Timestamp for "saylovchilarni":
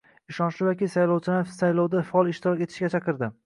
0.93-1.55